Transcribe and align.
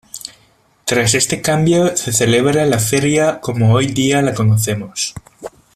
Tras 0.83 1.13
este 1.13 1.43
cambio 1.43 1.95
se 1.95 2.11
celebra 2.11 2.65
la 2.65 2.79
Feria 2.79 3.39
como 3.39 3.71
hoy 3.71 3.85
día 3.85 4.23
la 4.23 4.33
conocemos. 4.33 5.13